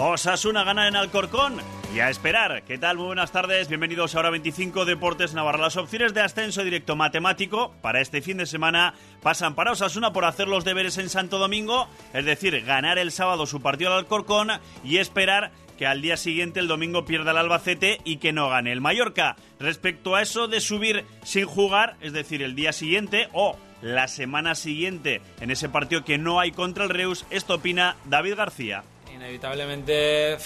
[0.00, 1.56] Osasuna gana en Alcorcón
[1.92, 2.62] y a esperar.
[2.62, 2.98] ¿Qué tal?
[2.98, 3.66] Muy buenas tardes.
[3.66, 5.58] Bienvenidos a Hora 25 Deportes Navarra.
[5.58, 10.24] Las opciones de ascenso directo matemático para este fin de semana pasan para Osasuna por
[10.24, 14.50] hacer los deberes en Santo Domingo, es decir, ganar el sábado su partido al Alcorcón
[14.84, 18.70] y esperar que al día siguiente, el domingo, pierda el Albacete y que no gane
[18.70, 19.34] el Mallorca.
[19.58, 24.54] Respecto a eso de subir sin jugar, es decir, el día siguiente o la semana
[24.54, 28.84] siguiente en ese partido que no hay contra el Reus, esto opina David García.
[29.18, 30.38] Inevitablemente,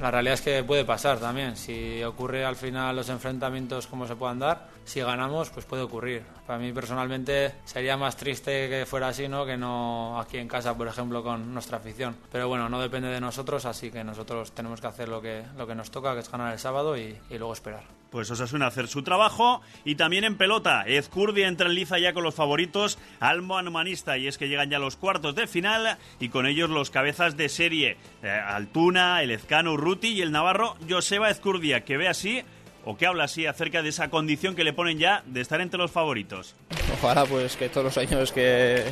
[0.00, 1.54] la realidad es que puede pasar también.
[1.54, 6.24] Si ocurre al final los enfrentamientos como se puedan dar, si ganamos, pues puede ocurrir.
[6.46, 9.44] Para mí personalmente sería más triste que fuera así, ¿no?
[9.44, 12.16] Que no aquí en casa, por ejemplo, con nuestra afición.
[12.32, 15.66] Pero bueno, no depende de nosotros, así que nosotros tenemos que hacer lo que, lo
[15.66, 17.95] que nos toca, que es ganar el sábado y, y luego esperar.
[18.16, 20.84] Pues Osasuna hacer su trabajo y también en pelota.
[20.86, 24.78] Ezcurdia entra en liza ya con los favoritos Almo Anumanista y es que llegan ya
[24.78, 29.74] los cuartos de final y con ellos los cabezas de serie eh, Altuna, el Ezcano
[29.74, 32.40] Urruti y el Navarro Joseba Ezcurdia que ve así
[32.86, 35.76] o que habla así acerca de esa condición que le ponen ya de estar entre
[35.76, 36.56] los favoritos.
[36.94, 38.82] Ojalá pues que todos los años que,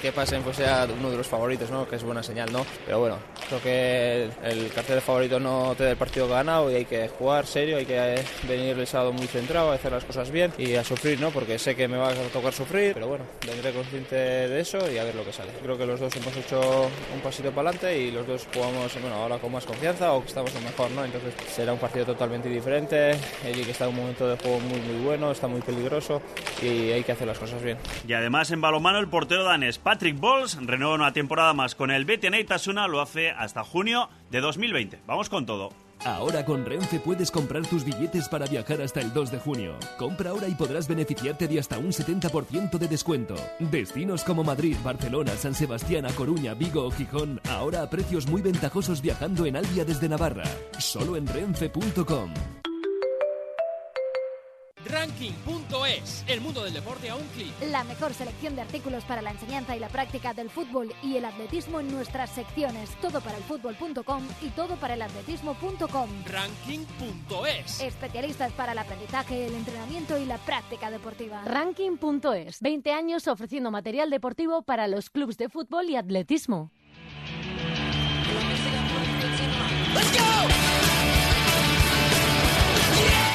[0.00, 1.88] que pasen pues sea uno de los favoritos, ¿no?
[1.88, 2.64] Que es buena señal, ¿no?
[2.84, 6.84] Pero bueno, creo que el cartel favorito no te da el partido ganado y hay
[6.84, 10.74] que jugar serio, hay que venir el sábado muy centrado, hacer las cosas bien y
[10.74, 11.30] a sufrir, ¿no?
[11.30, 14.98] Porque sé que me va a tocar sufrir, pero bueno, vendré consciente de eso y
[14.98, 15.52] a ver lo que sale.
[15.62, 19.16] Creo que los dos hemos hecho un pasito para adelante y los dos jugamos, bueno,
[19.16, 21.04] ahora con más confianza o que estamos mejor, ¿no?
[21.04, 25.04] Entonces será un partido totalmente diferente que está en un momento de juego muy muy
[25.04, 26.20] bueno, está muy peligroso
[26.62, 27.78] y hay que hacer las cosas bien.
[28.06, 32.04] Y además en balomano el portero danés Patrick Bols renueva una temporada más con el
[32.04, 35.00] BTN Tasuna, lo hace hasta junio de 2020.
[35.06, 35.70] Vamos con todo.
[36.04, 39.76] Ahora con Renfe puedes comprar tus billetes para viajar hasta el 2 de junio.
[39.96, 43.34] Compra ahora y podrás beneficiarte de hasta un 70% de descuento.
[43.58, 48.42] Destinos como Madrid, Barcelona, San Sebastián, A Coruña, Vigo o Gijón, ahora a precios muy
[48.42, 50.44] ventajosos viajando en Albia desde Navarra.
[50.78, 52.63] Solo en renfe.com.
[55.04, 57.52] Ranking.es, el mundo del deporte a un clic.
[57.70, 61.26] La mejor selección de artículos para la enseñanza y la práctica del fútbol y el
[61.26, 62.88] atletismo en nuestras secciones.
[63.02, 66.08] Todo para el fútbol.com y todo para el atletismo.com.
[66.24, 67.82] Ranking.es.
[67.82, 71.42] Especialistas para el aprendizaje, el entrenamiento y la práctica deportiva.
[71.44, 72.62] Ranking.es.
[72.62, 76.70] 20 años ofreciendo material deportivo para los clubes de fútbol y atletismo.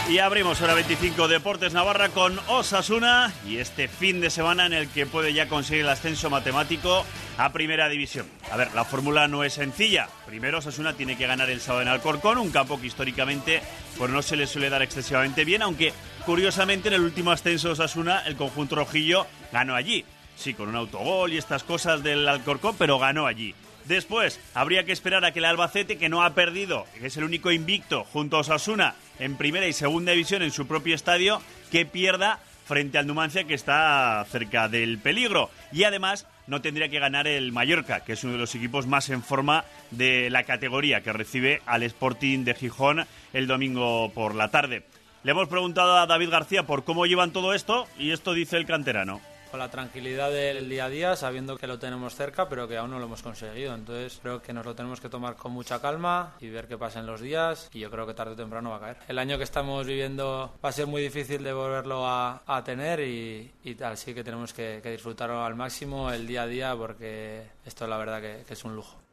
[0.10, 4.90] Y abrimos hora 25 Deportes Navarra con Osasuna y este fin de semana en el
[4.90, 7.06] que puede ya conseguir el ascenso matemático
[7.38, 8.26] a Primera División.
[8.52, 10.10] A ver, la fórmula no es sencilla.
[10.26, 13.62] Primero Osasuna tiene que ganar el sábado en Alcorcón, un campo que históricamente
[14.00, 15.94] pues no se le suele dar excesivamente bien, aunque
[16.26, 20.06] curiosamente en el último ascenso de Osasuna el conjunto rojillo ganó allí.
[20.36, 23.54] Sí, con un autogol y estas cosas del Alcorcón, pero ganó allí.
[23.86, 27.24] Después, habría que esperar a que el Albacete, que no ha perdido, que es el
[27.24, 31.42] único invicto junto a Osasuna en primera y segunda división en su propio estadio,
[31.72, 35.50] que pierda frente al Numancia, que está cerca del peligro.
[35.72, 39.10] Y además, no tendría que ganar el Mallorca, que es uno de los equipos más
[39.10, 44.50] en forma de la categoría, que recibe al Sporting de Gijón el domingo por la
[44.50, 44.84] tarde.
[45.24, 48.66] Le hemos preguntado a David García por cómo llevan todo esto, y esto dice el
[48.66, 52.78] canterano con la tranquilidad del día a día, sabiendo que lo tenemos cerca, pero que
[52.78, 53.74] aún no lo hemos conseguido.
[53.74, 57.00] Entonces creo que nos lo tenemos que tomar con mucha calma y ver qué pasa
[57.00, 58.98] en los días y yo creo que tarde o temprano va a caer.
[59.08, 63.00] El año que estamos viviendo va a ser muy difícil de volverlo a, a tener
[63.00, 66.76] y, y, tal, sí que tenemos que, que, disfrutarlo al máximo el día a día
[66.76, 69.09] porque esto la verdad que, que es un lujo.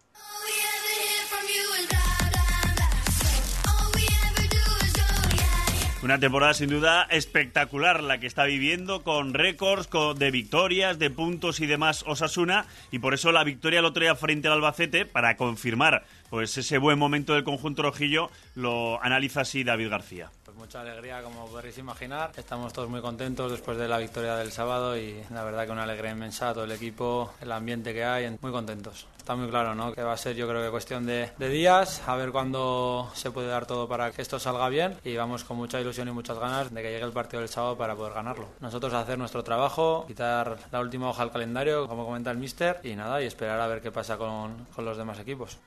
[6.02, 11.58] Una temporada sin duda espectacular la que está viviendo con récords de victorias, de puntos
[11.60, 16.04] y demás Osasuna y por eso la victoria el otro frente al Albacete para confirmar
[16.30, 20.30] pues ese buen momento del conjunto rojillo lo analiza así David García.
[20.44, 22.32] Pues mucha alegría como podréis imaginar.
[22.36, 25.84] Estamos todos muy contentos después de la victoria del sábado y la verdad que una
[25.84, 29.06] alegría inmensa todo el equipo, el ambiente que hay, muy contentos.
[29.18, 29.92] Está muy claro, ¿no?
[29.92, 33.48] Que va a ser yo creo que cuestión de, días, a ver cuándo se puede
[33.48, 36.72] dar todo para que esto salga bien y vamos con mucha ilusión y muchas ganas
[36.72, 38.48] de que llegue el partido del sábado para poder ganarlo.
[38.60, 42.94] Nosotros hacer nuestro trabajo, quitar la última hoja al calendario, como comenta el mister, y
[42.94, 45.58] nada, y esperar a ver qué pasa con los demás equipos.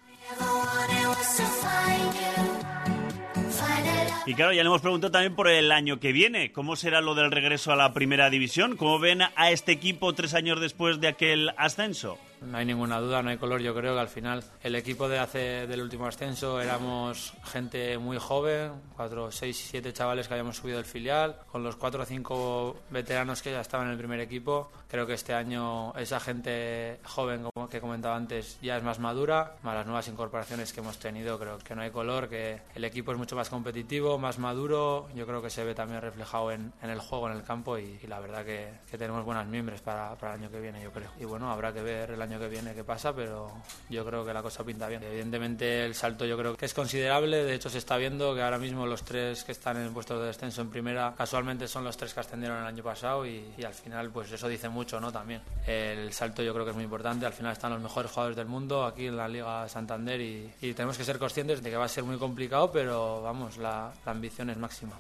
[4.26, 6.52] Y claro, ya le hemos preguntado también por el año que viene.
[6.52, 8.78] ¿Cómo será lo del regreso a la primera división?
[8.78, 12.20] ¿Cómo ven a este equipo tres años después de aquel ascenso?
[12.42, 13.62] No hay ninguna duda, no hay color.
[13.62, 18.18] Yo creo que al final el equipo de hace del último ascenso éramos gente muy
[18.18, 22.78] joven, cuatro, seis, siete chavales que habíamos subido del filial, con los cuatro o cinco
[22.90, 24.72] veteranos que ya estaban en el primer equipo.
[24.88, 29.58] Creo que este año esa gente joven, como que comentaba antes, ya es más madura,
[29.64, 33.12] más las nuevas incorporaciones que hemos tenido, creo que no hay color, que el equipo
[33.12, 35.08] es mucho más competitivo, más maduro.
[35.14, 38.20] Yo creo que se ve también reflejado en, el juego, en el campo y, la
[38.20, 41.12] verdad que, que, tenemos buenas miembros para, para el año que viene, yo creo.
[41.20, 43.52] Y bueno, habrá que ver el año año que viene qué pasa, pero
[43.90, 45.02] yo creo que la cosa pinta bien.
[45.04, 48.60] Evidentemente el salto yo creo que es considerable, de hecho se está viendo que ahora
[48.60, 52.14] mismo los tres que están en puestos de descenso en primera casualmente son los tres
[52.14, 55.12] que ascendieron el año pasado y, y, al final pues eso dice mucho, ¿no?
[55.12, 55.42] También.
[55.66, 58.48] El salto yo creo que es muy importante, al final están los mejores jugadores del
[58.48, 61.86] mundo aquí en la Liga Santander y, y tenemos que ser conscientes de que va
[61.86, 64.94] a ser muy complicado, pero vamos, la, la ambición es máxima.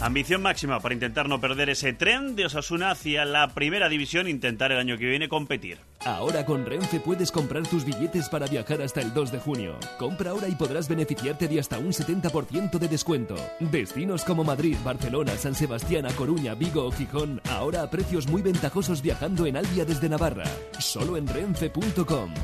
[0.00, 4.70] Ambición máxima para intentar no perder ese tren de Osasuna hacia la primera división, intentar
[4.70, 5.78] el año que viene competir.
[6.04, 9.78] Ahora con Renfe puedes comprar tus billetes para viajar hasta el 2 de junio.
[9.98, 13.36] Compra ahora y podrás beneficiarte de hasta un 70% de descuento.
[13.60, 18.42] Destinos como Madrid, Barcelona, San Sebastián, A Coruña, Vigo o Gijón, ahora a precios muy
[18.42, 20.44] ventajosos viajando en Albia desde Navarra.
[20.78, 22.34] Solo en renfe.com.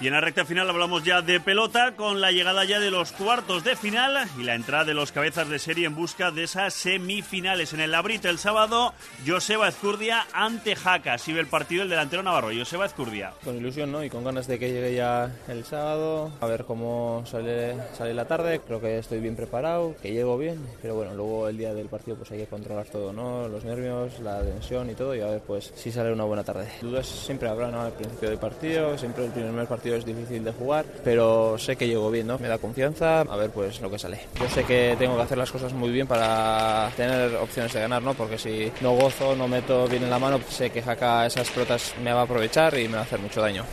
[0.00, 3.12] Y en la recta final hablamos ya de pelota con la llegada ya de los
[3.12, 6.72] cuartos de final y la entrada de los cabezas de serie en busca de esas
[6.72, 7.74] semifinales.
[7.74, 8.94] En el Labrita el sábado,
[9.26, 11.16] Joseba Ezcurdia ante Jaca.
[11.26, 12.48] Ve el partido el delantero Navarro.
[12.48, 13.34] Joseba Ezcurdia.
[13.44, 14.02] Con ilusión ¿no?
[14.02, 18.24] y con ganas de que llegue ya el sábado, a ver cómo sale, sale la
[18.24, 18.62] tarde.
[18.66, 22.16] Creo que estoy bien preparado, que llego bien, pero bueno, luego el día del partido
[22.16, 23.48] pues hay que controlar todo, ¿no?
[23.48, 26.68] los nervios, la tensión y todo y a ver pues si sale una buena tarde.
[26.80, 27.82] Dudas siempre habrá ¿no?
[27.82, 31.86] al principio del partido, siempre el primer partido es difícil de jugar, pero sé que
[31.86, 32.38] llego bien, ¿no?
[32.38, 34.20] Me da confianza, a ver pues lo que sale.
[34.38, 38.02] Yo sé que tengo que hacer las cosas muy bien para tener opciones de ganar,
[38.02, 38.14] ¿no?
[38.14, 41.94] Porque si no gozo, no meto bien en la mano, sé que Jaca esas pelotas
[42.02, 43.64] me va a aprovechar y me va a hacer mucho daño.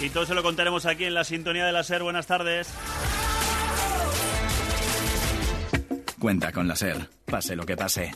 [0.00, 2.02] Y todo se lo contaremos aquí en la sintonía de la SER.
[2.02, 2.68] Buenas tardes.
[6.18, 8.12] Cuenta con la SER, pase lo que pase.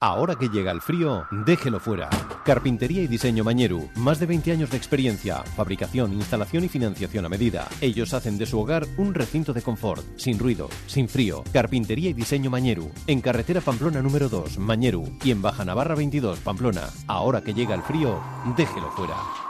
[0.00, 2.08] Ahora que llega el frío, déjelo fuera.
[2.46, 3.88] Carpintería y diseño Mañeru.
[3.96, 5.42] Más de 20 años de experiencia.
[5.56, 7.66] Fabricación, instalación y financiación a medida.
[7.80, 10.04] Ellos hacen de su hogar un recinto de confort.
[10.16, 11.42] Sin ruido, sin frío.
[11.52, 12.92] Carpintería y diseño Mañeru.
[13.08, 15.08] En carretera Pamplona número 2, Mañeru.
[15.24, 16.88] Y en Baja Navarra 22, Pamplona.
[17.08, 18.20] Ahora que llega el frío,
[18.56, 19.45] déjelo fuera.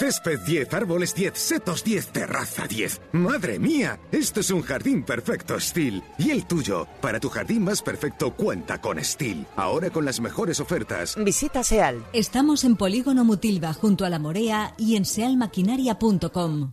[0.00, 3.02] Césped 10, árboles 10, setos 10, terraza 10.
[3.12, 4.00] ¡Madre mía!
[4.10, 6.02] Esto es un jardín perfecto Steel.
[6.16, 9.44] Y el tuyo, para tu jardín más perfecto, cuenta con Steel.
[9.56, 11.22] Ahora con las mejores ofertas.
[11.22, 12.02] Visita SEAL.
[12.14, 16.72] Estamos en Polígono Mutilva, junto a La Morea y en sealmaquinaria.com.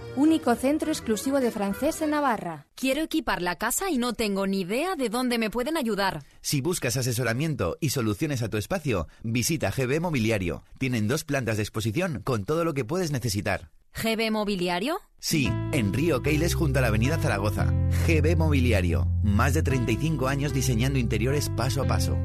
[0.15, 2.67] único centro exclusivo de francés en Navarra.
[2.75, 6.23] Quiero equipar la casa y no tengo ni idea de dónde me pueden ayudar.
[6.41, 10.63] Si buscas asesoramiento y soluciones a tu espacio, visita GB Mobiliario.
[10.77, 13.71] Tienen dos plantas de exposición con todo lo que puedes necesitar.
[13.93, 14.99] ¿GB Mobiliario?
[15.19, 17.73] Sí, en Río Keiles junto a la Avenida Zaragoza.
[18.07, 19.07] GB Mobiliario.
[19.23, 22.17] Más de 35 años diseñando interiores paso a paso.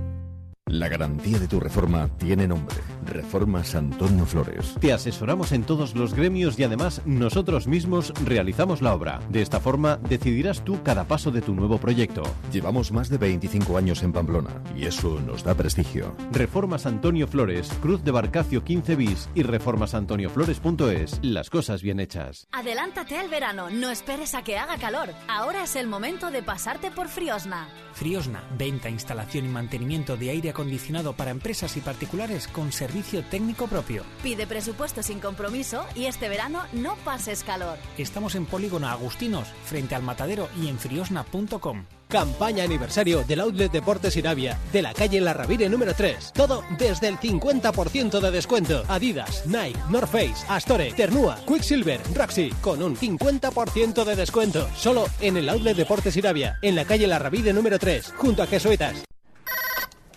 [0.68, 2.74] La garantía de tu reforma tiene nombre.
[3.04, 4.74] Reformas Antonio Flores.
[4.80, 9.20] Te asesoramos en todos los gremios y además nosotros mismos realizamos la obra.
[9.28, 12.24] De esta forma decidirás tú cada paso de tu nuevo proyecto.
[12.52, 16.16] Llevamos más de 25 años en Pamplona y eso nos da prestigio.
[16.32, 21.20] Reformas Antonio Flores, Cruz de Barcacio 15 bis y reformasantonioflores.es.
[21.22, 22.48] Las cosas bien hechas.
[22.50, 25.10] Adelántate al verano, no esperes a que haga calor.
[25.28, 27.68] Ahora es el momento de pasarte por Friosna.
[27.92, 33.66] Friosna, venta, instalación y mantenimiento de aire acondicionado para empresas y particulares con servicio técnico
[33.66, 34.04] propio.
[34.22, 37.76] Pide presupuesto sin compromiso y este verano no pases calor.
[37.98, 41.84] Estamos en Polígono Agustinos, frente al matadero y en friosna.com.
[42.08, 46.32] Campaña aniversario del Outlet Deportes Irabia, de la calle Larravire número 3.
[46.32, 48.82] Todo desde el 50% de descuento.
[48.88, 54.70] Adidas, Nike, North Face, Astore, Ternua, Quicksilver, Roxy, con un 50% de descuento.
[54.74, 59.06] Solo en el Outlet Deportes Irabia, en la calle Larravire número 3, junto a Jesuitas.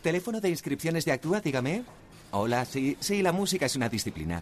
[0.02, 1.84] ¿Teléfono de inscripciones de Actúa, dígame?
[2.32, 4.42] Hola, sí, sí, la música es una disciplina.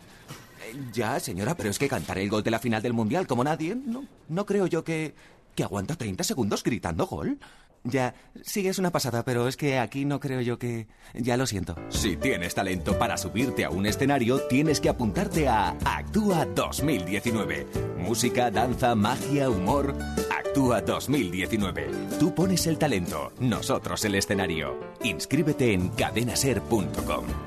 [0.65, 3.43] Eh, ya, señora, pero es que cantar el gol de la final del Mundial como
[3.43, 5.15] nadie, no, no creo yo que...
[5.55, 7.39] que aguanta 30 segundos gritando gol.
[7.83, 10.87] Ya, sí, es una pasada, pero es que aquí no creo yo que...
[11.13, 11.75] Ya lo siento.
[11.89, 17.65] Si tienes talento para subirte a un escenario, tienes que apuntarte a Actúa 2019.
[17.97, 19.95] Música, danza, magia, humor.
[20.57, 21.91] Actúa 2019.
[22.19, 24.75] Tú pones el talento, nosotros el escenario.
[25.03, 27.46] Inscríbete en cadenaser.com.